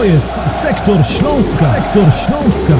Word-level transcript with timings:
To 0.00 0.04
jest 0.04 0.34
Sektor 0.62 1.06
Śląska. 1.06 1.74
Sektor 1.74 2.04
Śląska. 2.12 2.74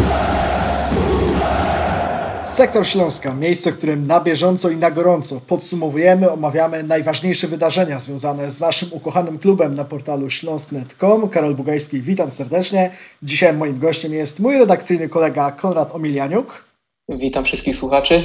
Sektor 2.44 2.86
Śląska, 2.86 3.34
miejsce, 3.34 3.72
w 3.72 3.76
którym 3.78 4.06
na 4.06 4.20
bieżąco 4.20 4.70
i 4.70 4.76
na 4.76 4.90
gorąco 4.90 5.40
podsumowujemy, 5.40 6.30
omawiamy 6.30 6.82
najważniejsze 6.82 7.48
wydarzenia 7.48 8.00
związane 8.00 8.50
z 8.50 8.60
naszym 8.60 8.92
ukochanym 8.92 9.38
klubem 9.38 9.74
na 9.74 9.84
portalu 9.84 10.30
śląsk.net.com. 10.30 11.28
Karol 11.28 11.54
Bugajski, 11.54 12.00
witam 12.00 12.30
serdecznie. 12.30 12.90
Dzisiaj 13.22 13.54
moim 13.54 13.78
gościem 13.78 14.14
jest 14.14 14.40
mój 14.40 14.58
redakcyjny 14.58 15.08
kolega 15.08 15.52
Konrad 15.52 15.94
Omilianiuk. 15.94 16.64
Witam 17.08 17.44
wszystkich 17.44 17.76
słuchaczy. 17.76 18.24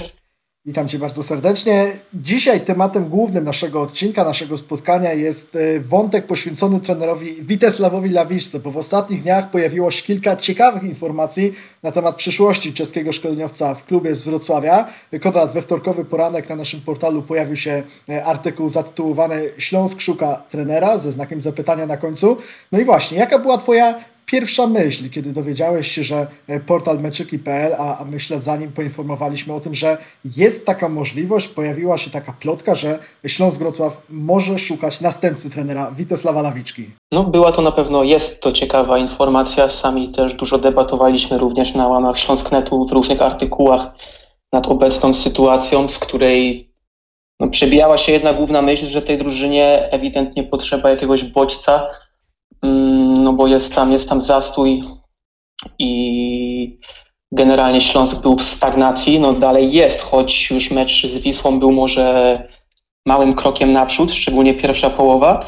Witam 0.67 0.87
Cię 0.87 0.99
bardzo 0.99 1.23
serdecznie. 1.23 1.91
Dzisiaj 2.13 2.61
tematem 2.61 3.09
głównym 3.09 3.43
naszego 3.43 3.81
odcinka, 3.81 4.23
naszego 4.23 4.57
spotkania 4.57 5.13
jest 5.13 5.55
e, 5.55 5.79
wątek 5.79 6.25
poświęcony 6.25 6.79
trenerowi 6.79 7.43
Witesławowi 7.43 8.09
Lawiszce, 8.09 8.59
bo 8.59 8.71
w 8.71 8.77
ostatnich 8.77 9.23
dniach 9.23 9.49
pojawiło 9.49 9.91
się 9.91 10.03
kilka 10.03 10.35
ciekawych 10.35 10.83
informacji 10.83 11.53
na 11.83 11.91
temat 11.91 12.15
przyszłości 12.15 12.73
czeskiego 12.73 13.11
szkoleniowca 13.11 13.75
w 13.75 13.85
klubie 13.85 14.15
z 14.15 14.23
Wrocławia. 14.23 14.87
Konrad, 15.21 15.53
we 15.53 15.61
wtorkowy 15.61 16.05
poranek 16.05 16.49
na 16.49 16.55
naszym 16.55 16.81
portalu 16.81 17.21
pojawił 17.21 17.55
się 17.55 17.83
e, 18.09 18.25
artykuł 18.25 18.69
zatytułowany 18.69 19.51
Śląsk 19.57 20.01
szuka 20.01 20.43
trenera 20.49 20.97
ze 20.97 21.11
znakiem 21.11 21.41
zapytania 21.41 21.85
na 21.85 21.97
końcu. 21.97 22.37
No 22.71 22.79
i 22.79 22.85
właśnie, 22.85 23.17
jaka 23.17 23.39
była 23.39 23.57
Twoja 23.57 23.95
pierwsza 24.25 24.67
myśl, 24.67 25.09
kiedy 25.09 25.31
dowiedziałeś 25.31 25.91
się, 25.91 26.03
że 26.03 26.27
e, 26.47 26.59
portal 26.59 26.99
meczyki.pl, 26.99 27.75
a, 27.77 27.97
a 27.97 28.05
myślę 28.05 28.41
za 28.41 28.57
nim 28.57 28.71
poinformowaliśmy 28.71 29.53
o 29.53 29.59
tym, 29.59 29.73
że 29.73 29.97
jest 30.37 30.65
taka 30.65 30.89
możliwość, 30.89 31.47
pojawiła 31.47 31.97
się 31.97 32.11
taka 32.11 32.33
plotka, 32.33 32.75
że 32.75 32.99
Śląsk 33.27 33.59
Wrocław 33.59 34.01
może 34.09 34.59
szukać 34.59 35.01
następcy 35.01 35.49
trenera 35.49 35.91
Witesława 35.91 36.41
Lawiczki? 36.41 36.89
No 37.11 37.23
była 37.23 37.51
to 37.51 37.61
na 37.61 37.71
pewno, 37.71 38.03
jest 38.03 38.41
to 38.41 38.51
ciekawa 38.51 38.97
informacja. 38.97 39.69
Sami 39.69 40.09
też 40.09 40.33
dużo 40.33 40.57
debatowaliśmy 40.57 41.37
również 41.37 41.73
na 41.73 41.87
łamach 41.87 42.19
Śląsknetu 42.19 42.85
w 42.85 42.91
różnych 42.91 43.21
artykułach 43.21 43.85
nad 44.53 44.67
obecną 44.67 45.13
sytuacją, 45.13 45.87
z 45.87 45.99
której 45.99 46.69
no, 47.39 47.47
przebijała 47.49 47.97
się 47.97 48.11
jedna 48.11 48.33
główna 48.33 48.61
myśl, 48.61 48.85
że 48.85 49.01
tej 49.01 49.17
drużynie 49.17 49.89
ewidentnie 49.91 50.43
potrzeba 50.43 50.89
jakiegoś 50.89 51.23
bodźca, 51.23 51.87
Mm, 52.65 52.94
no 53.25 53.33
bo 53.33 53.47
jest 53.47 53.75
tam, 53.75 53.91
jest 53.91 54.09
tam 54.09 54.21
zastój 54.21 54.83
i 55.79 56.79
generalnie 57.31 57.81
Śląsk 57.81 58.21
był 58.21 58.35
w 58.35 58.43
stagnacji, 58.43 59.19
no 59.19 59.33
dalej 59.33 59.71
jest, 59.71 60.01
choć 60.01 60.51
już 60.51 60.71
mecz 60.71 61.07
z 61.07 61.17
Wisłą 61.17 61.59
był 61.59 61.71
może 61.71 62.47
małym 63.05 63.33
krokiem 63.33 63.71
naprzód, 63.71 64.11
szczególnie 64.11 64.53
pierwsza 64.53 64.89
połowa. 64.89 65.39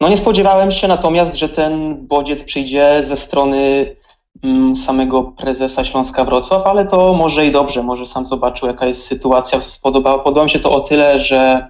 No 0.00 0.08
nie 0.08 0.16
spodziewałem 0.16 0.70
się 0.70 0.88
natomiast, 0.88 1.34
że 1.34 1.48
ten 1.48 2.06
bodziec 2.06 2.44
przyjdzie 2.44 3.02
ze 3.04 3.16
strony 3.16 3.86
mm, 4.42 4.76
samego 4.76 5.22
prezesa 5.22 5.84
Śląska 5.84 6.24
Wrocław, 6.24 6.66
ale 6.66 6.86
to 6.86 7.14
może 7.14 7.46
i 7.46 7.50
dobrze, 7.50 7.82
może 7.82 8.06
sam 8.06 8.26
zobaczył 8.26 8.68
jaka 8.68 8.86
jest 8.86 9.06
sytuacja. 9.06 9.60
Spodobało, 9.60 10.18
podoba 10.18 10.44
mi 10.44 10.50
się 10.50 10.60
to 10.60 10.72
o 10.72 10.80
tyle, 10.80 11.18
że 11.18 11.68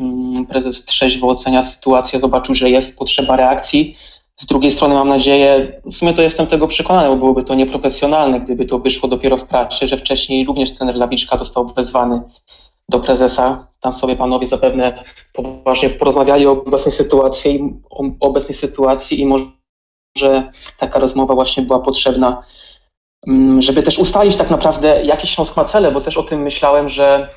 Mm, 0.00 0.46
prezes 0.46 0.84
trzeźwo 0.84 1.28
ocenia 1.28 1.62
sytuację, 1.62 2.18
zobaczył, 2.18 2.54
że 2.54 2.70
jest 2.70 2.98
potrzeba 2.98 3.36
reakcji. 3.36 3.96
Z 4.40 4.46
drugiej 4.46 4.70
strony 4.70 4.94
mam 4.94 5.08
nadzieję, 5.08 5.80
w 5.84 5.94
sumie 5.94 6.14
to 6.14 6.22
jestem 6.22 6.46
tego 6.46 6.66
przekonany, 6.66 7.08
bo 7.08 7.16
byłoby 7.16 7.44
to 7.44 7.54
nieprofesjonalne, 7.54 8.40
gdyby 8.40 8.64
to 8.64 8.78
wyszło 8.78 9.08
dopiero 9.08 9.36
w 9.36 9.44
pracy, 9.44 9.88
że 9.88 9.96
wcześniej 9.96 10.44
również 10.44 10.78
ten 10.78 10.98
Lawiczka 10.98 11.38
został 11.38 11.66
wezwany 11.66 12.22
do 12.88 13.00
prezesa. 13.00 13.68
Tam 13.80 13.92
sobie 13.92 14.16
panowie 14.16 14.46
zapewne 14.46 15.04
poważnie 15.32 15.90
porozmawiali 15.90 16.46
o 16.46 16.52
obecnej 16.52 16.92
sytuacji, 16.92 17.80
o 17.90 18.04
obecnej 18.20 18.54
sytuacji 18.54 19.20
i 19.20 19.26
może 19.26 20.50
taka 20.78 20.98
rozmowa 20.98 21.34
właśnie 21.34 21.62
była 21.62 21.80
potrzebna, 21.80 22.42
mm, 23.26 23.62
żeby 23.62 23.82
też 23.82 23.98
ustalić 23.98 24.36
tak 24.36 24.50
naprawdę, 24.50 25.02
jakie 25.04 25.26
Śląsk 25.26 25.56
ma 25.56 25.64
cele, 25.64 25.92
bo 25.92 26.00
też 26.00 26.16
o 26.16 26.22
tym 26.22 26.42
myślałem, 26.42 26.88
że 26.88 27.28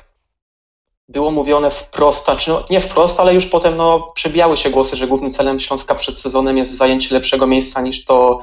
było 1.08 1.30
mówione 1.30 1.70
wprost, 1.70 2.24
znaczy 2.24 2.50
no, 2.50 2.64
nie 2.70 2.80
wprost, 2.80 3.20
ale 3.20 3.34
już 3.34 3.46
potem 3.46 3.76
no, 3.76 4.12
przebijały 4.14 4.56
się 4.56 4.70
głosy, 4.70 4.96
że 4.96 5.06
głównym 5.06 5.30
celem 5.30 5.60
Śląska 5.60 5.94
przed 5.94 6.18
sezonem 6.18 6.58
jest 6.58 6.76
zajęcie 6.76 7.14
lepszego 7.14 7.46
miejsca 7.46 7.80
niż 7.80 8.04
to 8.04 8.40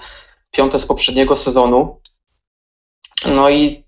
piąte 0.51 0.79
z 0.79 0.85
poprzedniego 0.85 1.35
sezonu. 1.35 1.99
No 3.25 3.49
i 3.49 3.83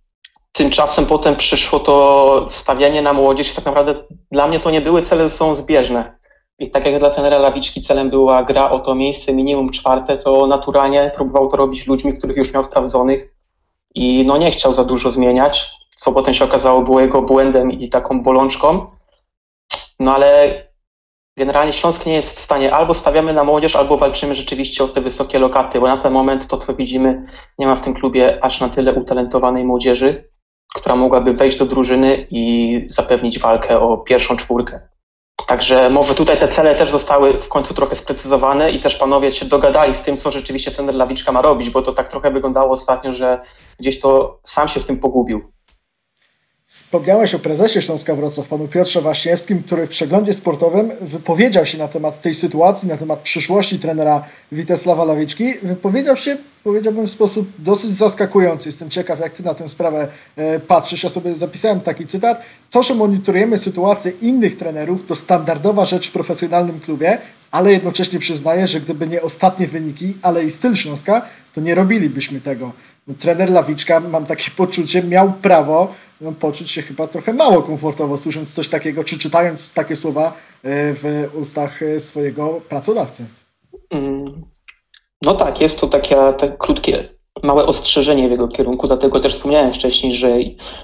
tymczasem 0.51 1.05
potem 1.05 1.35
przyszło 1.35 1.79
to 1.79 2.45
stawianie 2.49 3.01
na 3.01 3.13
młodzież 3.13 3.51
i 3.51 3.55
tak 3.55 3.65
naprawdę 3.65 3.95
dla 4.31 4.47
mnie 4.47 4.59
to 4.59 4.71
nie 4.71 4.81
były 4.81 5.01
cele 5.01 5.29
sobą 5.29 5.55
zbieżne. 5.55 6.17
I 6.59 6.71
tak 6.71 6.85
jak 6.85 6.99
dla 6.99 7.09
trenera 7.09 7.37
Lawiczki 7.37 7.81
celem 7.81 8.09
była 8.09 8.43
gra 8.43 8.71
o 8.71 8.79
to 8.79 8.95
miejsce 8.95 9.33
minimum 9.33 9.69
czwarte, 9.69 10.17
to 10.17 10.47
naturalnie 10.47 11.11
próbował 11.15 11.47
to 11.47 11.57
robić 11.57 11.87
ludźmi, 11.87 12.17
których 12.17 12.37
już 12.37 12.53
miał 12.53 12.63
sprawdzonych 12.63 13.35
i 13.95 14.23
no 14.25 14.37
nie 14.37 14.51
chciał 14.51 14.73
za 14.73 14.83
dużo 14.85 15.09
zmieniać 15.09 15.71
co 15.95 16.11
potem 16.11 16.33
się 16.33 16.45
okazało 16.45 16.81
było 16.81 17.01
jego 17.01 17.21
błędem 17.21 17.71
i 17.71 17.89
taką 17.89 18.23
bolączką. 18.23 18.87
No 19.99 20.15
ale 20.15 20.53
generalnie 21.37 21.73
Śląsk 21.73 22.05
nie 22.05 22.13
jest 22.13 22.35
w 22.35 22.39
stanie, 22.39 22.73
albo 22.73 22.93
stawiamy 22.93 23.33
na 23.33 23.43
młodzież, 23.43 23.75
albo 23.75 23.97
walczymy 23.97 24.35
rzeczywiście 24.35 24.83
o 24.83 24.87
te 24.87 25.01
wysokie 25.01 25.39
lokaty, 25.39 25.79
bo 25.79 25.87
na 25.87 25.97
ten 25.97 26.13
moment 26.13 26.47
to, 26.47 26.57
co 26.57 26.73
widzimy, 26.73 27.25
nie 27.59 27.67
ma 27.67 27.75
w 27.75 27.81
tym 27.81 27.93
klubie 27.93 28.43
aż 28.43 28.61
na 28.61 28.69
tyle 28.69 28.93
utalentowanej 28.93 29.63
młodzieży, 29.63 30.29
która 30.75 30.95
mogłaby 30.95 31.33
wejść 31.33 31.57
do 31.57 31.65
drużyny 31.65 32.27
i 32.29 32.85
zapewnić 32.87 33.39
walkę 33.39 33.79
o 33.79 33.97
pierwszą 33.97 34.37
czwórkę. 34.37 34.79
Także 35.47 35.89
może 35.89 36.15
tutaj 36.15 36.39
te 36.39 36.47
cele 36.47 36.75
też 36.75 36.91
zostały 36.91 37.41
w 37.41 37.49
końcu 37.49 37.73
trochę 37.73 37.95
sprecyzowane 37.95 38.71
i 38.71 38.79
też 38.79 38.95
panowie 38.95 39.31
się 39.31 39.45
dogadali 39.45 39.93
z 39.93 40.01
tym, 40.01 40.17
co 40.17 40.31
rzeczywiście 40.31 40.71
trener 40.71 40.95
Lawiczka 40.95 41.31
ma 41.31 41.41
robić, 41.41 41.69
bo 41.69 41.81
to 41.81 41.93
tak 41.93 42.09
trochę 42.09 42.31
wyglądało 42.31 42.71
ostatnio, 42.71 43.11
że 43.11 43.39
gdzieś 43.79 43.99
to 43.99 44.39
sam 44.43 44.67
się 44.67 44.79
w 44.79 44.85
tym 44.85 44.99
pogubił. 44.99 45.51
Wspomniałeś 46.73 47.35
o 47.35 47.39
prezesie 47.39 47.81
Śląska 47.81 48.15
Wrocław, 48.15 48.47
panu 48.47 48.67
Piotrze 48.67 49.01
Waśniewskim, 49.01 49.63
który 49.63 49.87
w 49.87 49.89
przeglądzie 49.89 50.33
sportowym 50.33 50.91
wypowiedział 51.01 51.65
się 51.65 51.77
na 51.77 51.87
temat 51.87 52.21
tej 52.21 52.33
sytuacji, 52.33 52.89
na 52.89 52.97
temat 52.97 53.19
przyszłości 53.19 53.79
trenera 53.79 54.23
Witesława 54.51 55.05
Lawiczki. 55.05 55.53
Wypowiedział 55.63 56.15
się, 56.15 56.37
powiedziałbym, 56.63 57.07
w 57.07 57.09
sposób 57.09 57.47
dosyć 57.59 57.91
zaskakujący. 57.91 58.69
Jestem 58.69 58.89
ciekaw, 58.89 59.19
jak 59.19 59.33
ty 59.33 59.43
na 59.43 59.53
tę 59.53 59.69
sprawę 59.69 60.07
e, 60.35 60.59
patrzysz. 60.59 61.03
Ja 61.03 61.09
sobie 61.09 61.35
zapisałem 61.35 61.79
taki 61.79 62.05
cytat. 62.05 62.41
To, 62.71 62.83
że 62.83 62.95
monitorujemy 62.95 63.57
sytuację 63.57 64.11
innych 64.21 64.57
trenerów, 64.57 65.05
to 65.05 65.15
standardowa 65.15 65.85
rzecz 65.85 66.09
w 66.09 66.11
profesjonalnym 66.11 66.79
klubie, 66.79 67.17
ale 67.51 67.71
jednocześnie 67.71 68.19
przyznaję, 68.19 68.67
że 68.67 68.81
gdyby 68.81 69.07
nie 69.07 69.21
ostatnie 69.21 69.67
wyniki, 69.67 70.17
ale 70.21 70.45
i 70.45 70.51
styl 70.51 70.75
Śląska, 70.75 71.25
to 71.55 71.61
nie 71.61 71.75
robilibyśmy 71.75 72.41
tego. 72.41 72.71
Trener 73.19 73.49
Lawiczka, 73.49 73.99
mam 73.99 74.25
takie 74.25 74.51
poczucie, 74.57 75.03
miał 75.03 75.33
prawo 75.33 75.93
poczuć 76.31 76.71
się 76.71 76.81
chyba 76.81 77.07
trochę 77.07 77.33
mało 77.33 77.61
komfortowo 77.61 78.17
słysząc 78.17 78.51
coś 78.51 78.69
takiego, 78.69 79.03
czy 79.03 79.19
czytając 79.19 79.73
takie 79.73 79.95
słowa 79.95 80.27
e, 80.27 80.93
w 80.93 81.29
ustach 81.41 81.83
e, 81.83 81.99
swojego 81.99 82.61
pracodawcy. 82.69 83.25
Mm. 83.89 84.43
No 85.21 85.33
tak, 85.33 85.61
jest 85.61 85.79
to 85.79 85.87
takie, 85.87 86.15
tak 86.37 86.57
krótkie, 86.57 87.09
małe 87.43 87.65
ostrzeżenie 87.65 88.27
w 88.27 88.31
jego 88.31 88.47
kierunku, 88.47 88.87
dlatego 88.87 89.19
też 89.19 89.33
wspomniałem 89.33 89.71
wcześniej, 89.71 90.13
że 90.13 90.37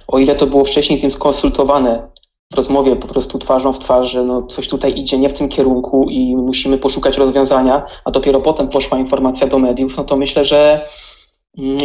o 0.07 0.19
ile 0.19 0.35
to 0.35 0.47
było 0.47 0.65
wcześniej 0.65 0.99
z 0.99 1.03
nim 1.03 1.11
skonsultowane 1.11 2.09
w 2.53 2.55
rozmowie 2.55 2.95
po 2.95 3.07
prostu 3.07 3.39
twarzą 3.39 3.73
w 3.73 3.79
twarz, 3.79 4.11
że 4.11 4.23
no 4.23 4.43
coś 4.43 4.67
tutaj 4.67 4.99
idzie 4.99 5.17
nie 5.17 5.29
w 5.29 5.33
tym 5.33 5.49
kierunku 5.49 6.09
i 6.09 6.35
musimy 6.35 6.77
poszukać 6.77 7.17
rozwiązania, 7.17 7.85
a 8.05 8.11
dopiero 8.11 8.41
potem 8.41 8.67
poszła 8.67 8.97
informacja 8.97 9.47
do 9.47 9.59
mediów, 9.59 9.97
no 9.97 10.03
to 10.03 10.17
myślę, 10.17 10.45
że 10.45 10.85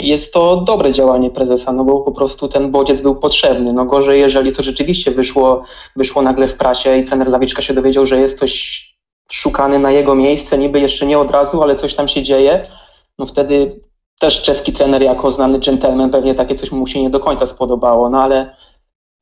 jest 0.02 0.32
to 0.32 0.56
dobre 0.56 0.92
działanie 0.92 1.30
prezesa, 1.30 1.72
no 1.72 1.84
bo 1.84 2.00
po 2.00 2.12
prostu 2.12 2.48
ten 2.48 2.70
bodziec 2.70 3.00
był 3.00 3.16
potrzebny. 3.16 3.72
No 3.72 3.84
gorzej, 3.84 4.20
jeżeli 4.20 4.52
to 4.52 4.62
rzeczywiście 4.62 5.10
wyszło, 5.10 5.62
wyszło 5.96 6.22
nagle 6.22 6.48
w 6.48 6.54
prasie 6.54 6.96
i 6.96 7.04
trener 7.04 7.28
Lawiczka 7.28 7.62
się 7.62 7.74
dowiedział, 7.74 8.06
że 8.06 8.20
jest 8.20 8.36
ktoś 8.36 8.84
szukany 9.32 9.78
na 9.78 9.90
jego 9.90 10.14
miejsce, 10.14 10.58
niby 10.58 10.80
jeszcze 10.80 11.06
nie 11.06 11.18
od 11.18 11.30
razu, 11.30 11.62
ale 11.62 11.76
coś 11.76 11.94
tam 11.94 12.08
się 12.08 12.22
dzieje, 12.22 12.66
no 13.18 13.26
wtedy 13.26 13.80
też 14.20 14.42
czeski 14.42 14.72
trener 14.72 15.02
jako 15.02 15.30
znany 15.30 15.58
gentleman 15.58 16.10
pewnie 16.10 16.34
takie 16.34 16.54
coś 16.54 16.72
mu 16.72 16.86
się 16.86 17.02
nie 17.02 17.10
do 17.10 17.20
końca 17.20 17.46
spodobało, 17.46 18.10
no 18.10 18.22
ale 18.22 18.56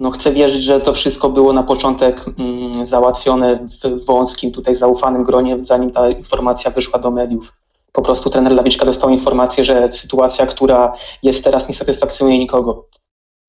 no 0.00 0.10
chcę 0.10 0.32
wierzyć, 0.32 0.64
że 0.64 0.80
to 0.80 0.92
wszystko 0.92 1.28
było 1.28 1.52
na 1.52 1.62
początek 1.62 2.24
mm, 2.38 2.86
załatwione 2.86 3.66
w 3.84 4.06
wąskim, 4.06 4.52
tutaj 4.52 4.74
zaufanym 4.74 5.24
gronie, 5.24 5.58
zanim 5.62 5.90
ta 5.90 6.08
informacja 6.08 6.70
wyszła 6.70 6.98
do 6.98 7.10
mediów 7.10 7.52
po 7.92 8.02
prostu 8.02 8.30
trener 8.30 8.52
Lawiczka 8.52 8.86
dostał 8.86 9.10
informację, 9.10 9.64
że 9.64 9.92
sytuacja, 9.92 10.46
która 10.46 10.92
jest 11.22 11.44
teraz, 11.44 11.68
nie 11.68 11.74
satysfakcjonuje 11.74 12.38
nikogo. 12.38 12.88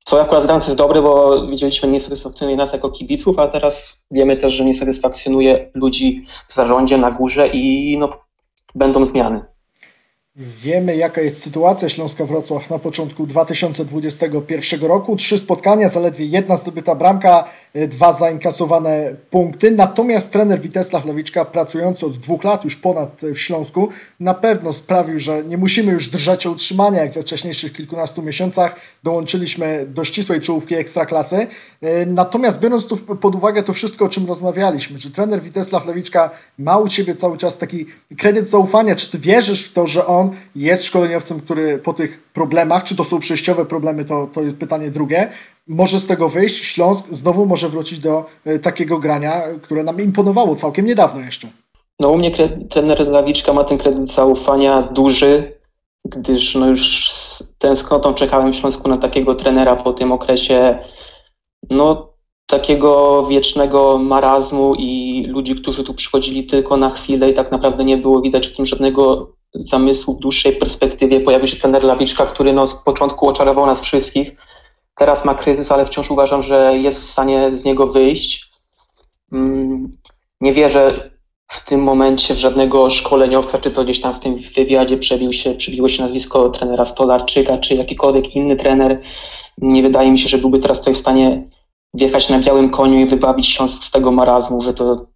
Co 0.05 0.21
akurat 0.21 0.45
dla 0.45 0.55
nas 0.55 0.67
jest 0.67 0.77
dobre, 0.77 1.01
bo 1.01 1.41
widzieliśmy, 1.47 1.89
nie 1.89 1.99
satysfakcjonuje 1.99 2.57
nas 2.57 2.73
jako 2.73 2.89
kibiców, 2.89 3.39
a 3.39 3.47
teraz 3.47 4.05
wiemy 4.11 4.37
też, 4.37 4.53
że 4.53 4.65
nie 4.65 4.73
satysfakcjonuje 4.73 5.71
ludzi 5.73 6.25
w 6.47 6.53
zarządzie, 6.53 6.97
na 6.97 7.11
górze 7.11 7.47
i 7.47 7.97
no, 7.97 8.09
będą 8.75 9.05
zmiany. 9.05 9.52
Wiemy, 10.35 10.95
jaka 10.95 11.21
jest 11.21 11.41
sytuacja 11.41 11.89
Śląska 11.89 12.25
Wrocław 12.25 12.69
na 12.69 12.79
początku 12.79 13.27
2021 13.27 14.81
roku. 14.81 15.15
Trzy 15.15 15.37
spotkania, 15.37 15.89
zaledwie 15.89 16.25
jedna 16.25 16.55
zdobyta 16.55 16.95
bramka, 16.95 17.49
e, 17.73 17.87
dwa 17.87 18.11
zainkasowane 18.11 19.15
punkty. 19.29 19.71
Natomiast 19.71 20.31
trener 20.31 20.61
Witesław 20.61 21.05
Lewiczka, 21.05 21.45
pracujący 21.45 22.05
od 22.05 22.17
dwóch 22.17 22.43
lat 22.43 22.63
już 22.63 22.75
ponad 22.75 23.21
w 23.21 23.37
Śląsku, 23.37 23.89
na 24.19 24.33
pewno 24.33 24.73
sprawił, 24.73 25.19
że 25.19 25.43
nie 25.43 25.57
musimy 25.57 25.91
już 25.91 26.09
drżeć 26.09 26.47
o 26.47 26.51
utrzymania, 26.51 27.01
jak 27.01 27.13
we 27.13 27.21
wcześniejszych 27.21 27.73
kilkunastu 27.73 28.21
miesiącach. 28.21 28.75
Dołączyliśmy 29.03 29.85
do 29.89 30.03
ścisłej 30.03 30.41
czołówki 30.41 30.75
ekstraklasy. 30.75 31.47
E, 31.81 32.05
natomiast 32.05 32.59
biorąc 32.59 32.85
tu 32.85 32.97
pod 32.97 33.35
uwagę 33.35 33.63
to 33.63 33.73
wszystko, 33.73 34.05
o 34.05 34.09
czym 34.09 34.27
rozmawialiśmy, 34.27 34.99
czy 34.99 35.11
trener 35.11 35.41
Witesław 35.41 35.85
Lewiczka 35.85 36.29
ma 36.59 36.77
u 36.77 36.87
siebie 36.87 37.15
cały 37.15 37.37
czas 37.37 37.57
taki 37.57 37.85
kredyt 38.17 38.47
zaufania, 38.47 38.95
czy 38.95 39.11
ty 39.11 39.19
wierzysz 39.19 39.65
w 39.65 39.73
to, 39.73 39.87
że 39.87 40.05
on 40.05 40.22
jest 40.55 40.83
szkoleniowcem, 40.83 41.39
który 41.39 41.77
po 41.77 41.93
tych 41.93 42.23
problemach, 42.33 42.83
czy 42.83 42.95
to 42.95 43.03
są 43.03 43.19
przejściowe 43.19 43.65
problemy, 43.65 44.05
to, 44.05 44.27
to 44.33 44.41
jest 44.41 44.57
pytanie 44.57 44.91
drugie, 44.91 45.31
może 45.67 45.99
z 45.99 46.07
tego 46.07 46.29
wyjść. 46.29 46.65
Śląsk 46.65 47.05
znowu 47.11 47.45
może 47.45 47.69
wrócić 47.69 47.99
do 47.99 48.25
e, 48.45 48.59
takiego 48.59 48.99
grania, 48.99 49.43
które 49.61 49.83
nam 49.83 50.01
imponowało 50.01 50.55
całkiem 50.55 50.85
niedawno 50.85 51.21
jeszcze. 51.21 51.47
No 51.99 52.09
u 52.09 52.17
mnie 52.17 52.31
trener 52.69 53.07
Lawiczka 53.07 53.53
ma 53.53 53.63
ten 53.63 53.77
kredyt 53.77 54.07
zaufania 54.07 54.81
duży, 54.81 55.53
gdyż 56.05 56.55
no 56.55 56.67
już 56.67 57.11
z 57.11 57.55
tęsknotą 57.57 58.13
czekałem 58.13 58.51
w 58.51 58.55
Śląsku 58.55 58.89
na 58.89 58.97
takiego 58.97 59.35
trenera 59.35 59.75
po 59.75 59.93
tym 59.93 60.11
okresie 60.11 60.77
no 61.69 62.13
takiego 62.45 63.23
wiecznego 63.25 63.97
marazmu 63.97 64.75
i 64.75 65.23
ludzi, 65.27 65.55
którzy 65.55 65.83
tu 65.83 65.93
przychodzili 65.93 66.43
tylko 66.43 66.77
na 66.77 66.89
chwilę 66.89 67.29
i 67.29 67.33
tak 67.33 67.51
naprawdę 67.51 67.85
nie 67.85 67.97
było 67.97 68.21
widać 68.21 68.47
w 68.47 68.55
tym 68.55 68.65
żadnego 68.65 69.31
zamysłu 69.55 70.15
w 70.15 70.19
dłuższej 70.19 70.55
perspektywie. 70.55 71.21
Pojawił 71.21 71.47
się 71.47 71.57
trener 71.57 71.83
Lawiczka, 71.83 72.25
który 72.25 72.53
no, 72.53 72.67
z 72.67 72.75
początku 72.75 73.27
oczarował 73.27 73.65
nas 73.65 73.81
wszystkich. 73.81 74.31
Teraz 74.95 75.25
ma 75.25 75.35
kryzys, 75.35 75.71
ale 75.71 75.85
wciąż 75.85 76.11
uważam, 76.11 76.41
że 76.41 76.77
jest 76.77 77.01
w 77.01 77.03
stanie 77.03 77.51
z 77.51 77.65
niego 77.65 77.87
wyjść. 77.87 78.49
Mm, 79.31 79.91
nie 80.41 80.53
wierzę 80.53 81.11
w 81.47 81.65
tym 81.65 81.83
momencie 81.83 82.33
w 82.33 82.37
żadnego 82.37 82.89
szkoleniowca, 82.89 83.57
czy 83.57 83.71
to 83.71 83.83
gdzieś 83.83 84.01
tam 84.01 84.13
w 84.13 84.19
tym 84.19 84.37
wywiadzie 84.37 84.97
przebił 84.97 85.33
się, 85.33 85.53
przebiło 85.53 85.89
się 85.89 86.03
nazwisko 86.03 86.49
trenera 86.49 86.85
Stolarczyka, 86.85 87.57
czy 87.57 87.75
jakikolwiek 87.75 88.35
inny 88.35 88.55
trener. 88.55 89.01
Nie 89.57 89.81
wydaje 89.81 90.11
mi 90.11 90.17
się, 90.17 90.29
że 90.29 90.37
byłby 90.37 90.59
teraz 90.59 90.79
tutaj 90.79 90.93
w 90.93 90.97
stanie 90.97 91.47
wjechać 91.93 92.29
na 92.29 92.39
białym 92.39 92.69
koniu 92.69 92.99
i 92.99 93.05
wybawić 93.05 93.47
się 93.47 93.69
z 93.69 93.91
tego 93.91 94.11
marazmu, 94.11 94.61
że 94.61 94.73
to 94.73 95.12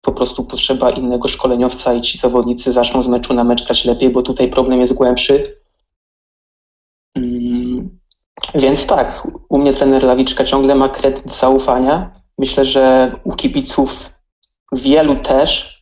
po 0.00 0.12
prostu 0.12 0.44
potrzeba 0.44 0.90
innego 0.90 1.28
szkoleniowca 1.28 1.94
i 1.94 2.00
ci 2.00 2.18
zawodnicy 2.18 2.72
zaczną 2.72 3.02
z 3.02 3.08
meczu 3.08 3.34
na 3.34 3.44
mecz 3.44 3.64
grać 3.64 3.84
lepiej, 3.84 4.10
bo 4.10 4.22
tutaj 4.22 4.50
problem 4.50 4.80
jest 4.80 4.94
głębszy. 4.94 5.42
Mm, 7.14 7.98
więc 8.54 8.86
tak, 8.86 9.28
u 9.48 9.58
mnie 9.58 9.72
trener 9.72 10.02
Lawiczka 10.02 10.44
ciągle 10.44 10.74
ma 10.74 10.88
kredyt 10.88 11.32
zaufania. 11.32 12.12
Myślę, 12.38 12.64
że 12.64 13.14
u 13.24 13.32
kibiców 13.32 14.10
wielu 14.72 15.16
też, 15.16 15.80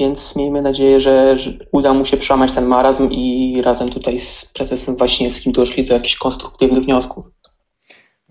więc 0.00 0.36
miejmy 0.36 0.62
nadzieję, 0.62 1.00
że, 1.00 1.36
uda 1.72 1.94
mu 1.94 2.04
się 2.04 2.16
przełamać 2.16 2.52
ten 2.52 2.66
marazm 2.66 3.10
i 3.10 3.62
razem 3.62 3.88
tutaj 3.88 4.18
z 4.18 4.52
prezesem 4.54 4.96
Waśniewskim 4.96 5.52
doszli 5.52 5.84
do 5.84 5.94
jakichś 5.94 6.16
konstruktywnych 6.16 6.84
wniosków. 6.84 7.24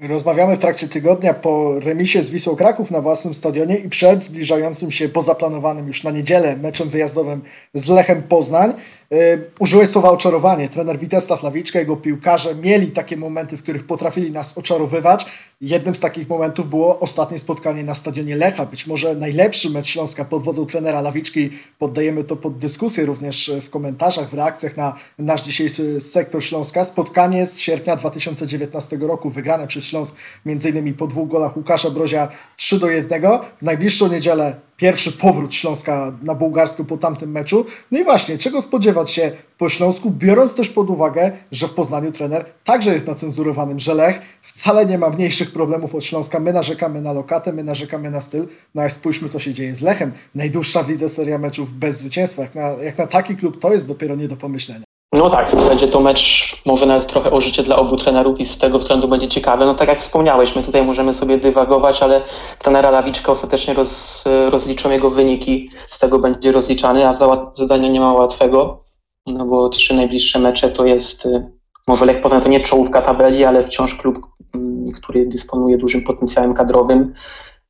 Rozmawiamy 0.01 0.55
w 0.55 0.59
trakcie 0.59 0.87
tygodnia 0.87 1.33
po 1.33 1.79
remisie 1.79 2.21
z 2.21 2.29
Wisłą 2.29 2.55
Kraków 2.55 2.91
na 2.91 3.01
własnym 3.01 3.33
stadionie 3.33 3.75
i 3.75 3.89
przed 3.89 4.23
zbliżającym 4.23 4.91
się 4.91 5.09
pozaplanowanym 5.09 5.87
już 5.87 6.03
na 6.03 6.11
niedzielę 6.11 6.57
meczem 6.57 6.89
wyjazdowym 6.89 7.41
z 7.73 7.89
Lechem 7.89 8.23
Poznań. 8.23 8.73
E, 9.11 9.37
użyłeś 9.59 9.89
słowa 9.89 10.09
oczarowanie. 10.09 10.69
Trener 10.69 10.99
Witesta 10.99 11.37
Flawiczka, 11.37 11.79
jego 11.79 11.95
piłkarze 11.95 12.55
mieli 12.55 12.91
takie 12.91 13.17
momenty, 13.17 13.57
w 13.57 13.63
których 13.63 13.85
potrafili 13.85 14.31
nas 14.31 14.57
oczarowywać. 14.57 15.25
Jednym 15.61 15.95
z 15.95 15.99
takich 15.99 16.29
momentów 16.29 16.69
było 16.69 16.99
ostatnie 16.99 17.39
spotkanie 17.39 17.83
na 17.83 17.93
stadionie 17.93 18.35
Lecha. 18.35 18.65
Być 18.65 18.87
może 18.87 19.15
najlepszy 19.15 19.69
mecz 19.69 19.87
Śląska 19.87 20.25
pod 20.25 20.43
wodzą 20.43 20.65
trenera 20.65 21.01
Lawiczki. 21.01 21.49
Poddajemy 21.79 22.23
to 22.23 22.35
pod 22.35 22.57
dyskusję 22.57 23.05
również 23.05 23.51
w 23.61 23.69
komentarzach, 23.69 24.29
w 24.29 24.33
reakcjach 24.33 24.77
na 24.77 24.95
nasz 25.19 25.43
dzisiejszy 25.43 25.99
sektor 25.99 26.43
Śląska. 26.43 26.83
Spotkanie 26.83 27.45
z 27.45 27.59
sierpnia 27.59 27.95
2019 27.95 28.97
roku, 28.97 29.29
wygrane 29.29 29.67
przez 29.67 29.83
Śląsk 29.85 30.15
m.in. 30.45 30.93
po 30.93 31.07
dwóch 31.07 31.29
golach 31.29 31.57
Łukasza 31.57 31.89
Brozia 31.89 32.27
3 32.55 32.79
do 32.79 32.89
1. 32.89 33.21
W 33.61 33.61
najbliższą 33.61 34.07
niedzielę 34.07 34.66
pierwszy 34.77 35.11
powrót 35.11 35.53
Śląska 35.53 36.11
na 36.23 36.35
bułgarską 36.35 36.85
po 36.85 36.97
tamtym 36.97 37.31
meczu. 37.31 37.65
No 37.91 37.99
i 37.99 38.03
właśnie, 38.03 38.37
czego 38.37 38.61
spodziewać 38.61 39.11
się 39.11 39.31
po 39.57 39.69
Śląsku, 39.69 40.11
biorąc 40.11 40.53
też 40.53 40.69
pod 40.69 40.89
uwagę, 40.89 41.31
że 41.51 41.67
w 41.67 41.73
Poznaniu 41.73 42.11
trener 42.11 42.45
także 42.63 42.93
jest 42.93 43.07
na 43.07 43.15
cenzurowanym, 43.15 43.79
że 43.79 43.93
Lech 43.93 44.21
wcale 44.41 44.85
nie 44.85 44.97
ma 44.97 45.09
mniejszych 45.09 45.51
problemów 45.51 45.95
od 45.95 46.03
Śląska. 46.03 46.39
My 46.39 46.53
narzekamy 46.53 47.01
na 47.01 47.13
lokatę, 47.13 47.53
my 47.53 47.63
narzekamy 47.63 48.11
na 48.11 48.21
styl, 48.21 48.47
no 48.75 48.81
ale 48.81 48.89
spójrzmy, 48.89 49.29
co 49.29 49.39
się 49.39 49.53
dzieje 49.53 49.75
z 49.75 49.81
Lechem. 49.81 50.11
Najdłuższa 50.35 50.83
w 50.83 50.89
lidze 50.89 51.09
seria 51.09 51.37
meczów 51.37 51.73
bez 51.73 51.97
zwycięstwa. 51.97 52.41
Jak 52.41 52.55
na, 52.55 52.61
jak 52.61 52.97
na 52.97 53.07
taki 53.07 53.35
klub 53.35 53.59
to 53.59 53.73
jest 53.73 53.87
dopiero 53.87 54.15
nie 54.15 54.27
do 54.27 54.37
pomyślenia. 54.37 54.86
No 55.13 55.29
tak, 55.29 55.55
będzie 55.55 55.87
to 55.87 55.99
mecz 55.99 56.55
może 56.65 56.85
nawet 56.85 57.07
trochę 57.07 57.31
o 57.31 57.41
życie 57.41 57.63
dla 57.63 57.75
obu 57.75 57.97
trenerów 57.97 58.39
i 58.39 58.45
z 58.45 58.57
tego 58.57 58.79
względu 58.79 59.07
będzie 59.07 59.27
ciekawe. 59.27 59.65
No 59.65 59.75
tak 59.75 59.87
jak 59.87 60.01
wspomniałeś, 60.01 60.55
my 60.55 60.63
tutaj 60.63 60.85
możemy 60.85 61.13
sobie 61.13 61.37
dywagować, 61.37 62.03
ale 62.03 62.21
trenera 62.59 62.91
Lawiczka 62.91 63.31
ostatecznie 63.31 63.73
roz, 63.73 64.23
rozliczą 64.49 64.91
jego 64.91 65.09
wyniki, 65.09 65.69
z 65.85 65.99
tego 65.99 66.19
będzie 66.19 66.51
rozliczany, 66.51 67.07
a 67.07 67.13
zadania 67.53 67.89
nie 67.89 67.99
ma 67.99 68.13
łatwego, 68.13 68.83
no 69.27 69.45
bo 69.45 69.69
trzy 69.69 69.93
najbliższe 69.93 70.39
mecze 70.39 70.69
to 70.69 70.85
jest, 70.85 71.25
y, 71.25 71.51
może 71.87 72.05
Lech 72.05 72.21
Poznań 72.21 72.41
to 72.41 72.49
nie 72.49 72.59
czołówka 72.59 73.01
tabeli, 73.01 73.45
ale 73.45 73.63
wciąż 73.63 73.95
klub, 73.95 74.19
mm, 74.55 74.85
który 74.95 75.25
dysponuje 75.25 75.77
dużym 75.77 76.03
potencjałem 76.03 76.53
kadrowym, 76.53 77.13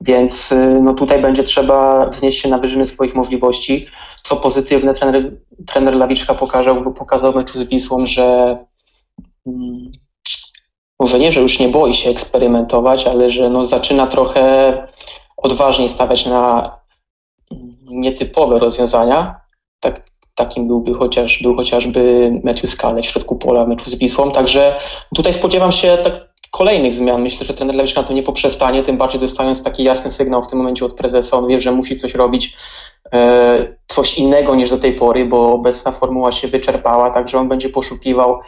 więc 0.02 0.52
y, 0.52 0.80
no 0.84 0.94
tutaj 0.94 1.22
będzie 1.22 1.44
trzeba 1.44 2.06
wznieść 2.06 2.42
się 2.42 2.50
na 2.50 2.58
wyżyny 2.58 2.86
swoich 2.86 3.16
możliwości. 3.16 3.88
Co 4.28 4.36
pozytywne, 4.36 4.94
trener, 4.94 5.32
trener 5.68 5.96
Lawiczka 5.96 6.34
pokazał, 6.34 6.94
pokazał 6.94 7.34
meczu 7.34 7.60
z 7.60 7.64
Wisłą, 7.64 8.06
że 8.06 8.58
mm, 9.48 9.92
może 11.00 11.20
nie, 11.20 11.32
że 11.32 11.42
już 11.42 11.60
nie 11.60 11.68
boi 11.68 11.94
się 11.94 12.10
eksperymentować, 12.10 13.08
ale 13.08 13.32
że 13.32 13.50
no 13.50 13.64
zaczyna 13.64 14.08
trochę 14.08 14.74
odważniej 15.38 15.90
stawiać 15.90 16.26
na 16.26 16.72
nietypowe 17.90 18.60
rozwiązania. 18.60 19.42
Tak, 19.80 20.10
takim 20.36 20.68
byłby 20.68 20.94
chociaż, 20.94 21.42
był 21.42 21.56
chociażby 21.56 22.32
Matthew 22.44 22.70
Scale 22.70 23.02
w 23.02 23.06
środku 23.06 23.36
pola 23.36 23.66
meczu 23.66 23.90
z 23.90 23.96
Wisłą. 23.96 24.32
Także 24.32 24.80
tutaj 25.16 25.34
spodziewam 25.34 25.72
się 25.72 25.98
tak 26.04 26.14
kolejnych 26.52 26.96
zmian. 26.96 27.22
Myślę, 27.22 27.46
że 27.46 27.54
trener 27.54 27.76
Lewicz 27.76 27.96
na 27.96 28.04
to 28.04 28.14
nie 28.14 28.24
poprzestanie, 28.24 28.84
tym 28.84 28.98
bardziej 28.98 29.22
dostając 29.22 29.64
taki 29.64 29.84
jasny 29.84 30.12
sygnał 30.12 30.44
w 30.44 30.48
tym 30.48 30.58
momencie 30.58 30.86
od 30.86 30.94
prezesa. 30.94 31.38
On 31.38 31.48
wie, 31.48 31.60
że 31.60 31.72
musi 31.72 31.98
coś 31.98 32.16
robić, 32.16 32.58
coś 33.88 34.18
innego 34.18 34.56
niż 34.56 34.70
do 34.70 34.78
tej 34.78 34.94
pory, 34.94 35.26
bo 35.26 35.54
obecna 35.54 35.92
formuła 35.92 36.32
się 36.32 36.48
wyczerpała, 36.48 37.10
także 37.10 37.40
on 37.40 37.48
będzie 37.48 37.70
poszukiwał 37.70 38.40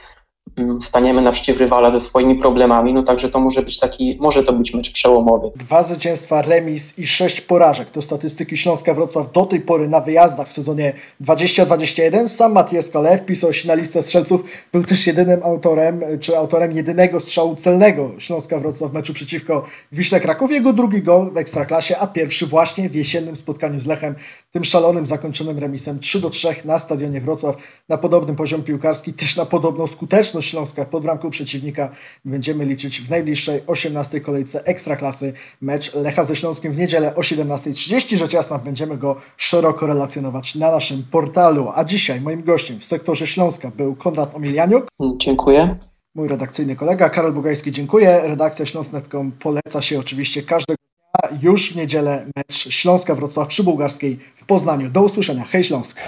staniemy 0.82 1.22
na 1.22 1.34
szczyt 1.34 1.58
rywala 1.58 1.92
ze 1.92 2.00
swoimi 2.00 2.36
problemami, 2.36 2.94
no 2.94 3.04
także 3.04 3.30
to 3.30 3.40
może 3.40 3.62
być 3.62 3.80
taki, 3.80 4.18
może 4.22 4.44
to 4.44 4.54
być 4.54 4.74
mecz 4.74 4.92
przełomowy. 4.92 5.52
Dwa 5.56 5.84
zwycięstwa, 5.84 6.42
remis 6.42 7.00
i 7.00 7.08
sześć 7.08 7.42
porażek. 7.42 7.92
To 7.92 8.02
statystyki 8.02 8.58
Śląska 8.58 8.94
Wrocław 8.94 9.32
do 9.32 9.46
tej 9.46 9.62
pory 9.62 9.90
na 9.90 10.02
wyjazdach 10.02 10.48
w 10.48 10.54
sezonie 10.54 10.94
2021. 11.20 12.30
Sam 12.30 12.54
Matias 12.54 12.90
Kale 12.90 13.18
wpisał 13.18 13.54
się 13.54 13.68
na 13.68 13.74
listę 13.74 14.04
strzelców. 14.04 14.44
Był 14.72 14.84
też 14.84 15.08
jedynym 15.08 15.44
autorem, 15.44 16.02
czy 16.20 16.38
autorem 16.38 16.72
jedynego 16.72 17.20
strzału 17.20 17.56
celnego 17.56 18.12
Śląska 18.18 18.60
Wrocław 18.60 18.92
w 18.92 18.94
meczu 18.94 19.14
przeciwko 19.14 19.66
Wiśle 19.92 20.20
Kraków. 20.20 20.52
Jego 20.52 20.74
drugi 20.74 21.02
gol 21.02 21.32
w 21.32 21.38
Ekstraklasie, 21.38 21.98
a 21.98 22.08
pierwszy 22.08 22.48
właśnie 22.48 22.90
w 22.90 22.96
jesiennym 22.96 23.36
spotkaniu 23.36 23.80
z 23.80 23.86
Lechem, 23.86 24.16
tym 24.52 24.64
szalonym 24.64 25.06
zakończonym 25.06 25.60
remisem 25.60 26.00
3 26.00 26.20
do 26.20 26.30
3 26.30 26.48
na 26.66 26.80
stadionie 26.80 27.22
Wrocław. 27.22 27.56
Na 27.90 27.98
podobnym 27.98 28.36
poziom 28.36 28.64
piłkarski, 28.64 29.14
też 29.14 29.36
na 29.36 29.46
podobną 29.46 29.88
skuteczność 29.88 30.39
Śląska 30.42 30.86
pod 30.86 31.04
bramką 31.04 31.30
przeciwnika 31.30 31.90
będziemy 32.26 32.66
liczyć 32.66 33.02
w 33.02 33.10
najbliższej 33.10 33.62
18 33.68 34.22
kolejce 34.22 34.64
Ekstraklasy. 34.66 35.34
Mecz 35.62 35.94
Lecha 35.94 36.24
ze 36.24 36.36
Śląskiem 36.36 36.74
w 36.74 36.78
niedzielę 36.78 37.16
o 37.16 37.22
17.30. 37.22 38.18
Rzecz 38.18 38.34
jasna, 38.34 38.58
będziemy 38.58 38.98
go 38.98 39.16
szeroko 39.38 39.88
relacjonować 39.88 40.56
na 40.56 40.72
naszym 40.72 41.04
portalu. 41.12 41.72
A 41.76 41.84
dzisiaj 41.84 42.22
moim 42.22 42.44
gościem 42.44 42.80
w 42.80 42.86
sektorze 42.86 43.28
Śląska 43.28 43.72
był 43.72 43.96
Konrad 43.96 44.36
Omilianiuk. 44.36 44.88
Dziękuję. 45.18 45.76
Mój 46.16 46.28
redakcyjny 46.28 46.76
kolega 46.76 47.10
Karol 47.10 47.34
Bugajski, 47.34 47.72
dziękuję. 47.72 48.22
Redakcja 48.24 48.66
Śląsk.com 48.66 49.32
poleca 49.32 49.82
się 49.82 50.00
oczywiście 50.00 50.44
każdego 50.44 50.78
dnia. 50.78 51.40
Już 51.42 51.74
w 51.74 51.76
niedzielę 51.76 52.26
mecz 52.36 52.70
Śląska-Wrocław 52.70 53.48
przy 53.48 53.64
Bułgarskiej 53.64 54.20
w 54.36 54.46
Poznaniu. 54.46 54.90
Do 54.90 55.02
usłyszenia. 55.02 55.44
Hej 55.44 55.64
Śląsk! 55.64 56.02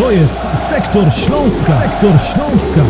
To 0.00 0.10
jest 0.10 0.40
Sektor 0.68 1.12
Śląska. 1.12 1.78
Sektor 1.78 2.20
Śląska. 2.20 2.80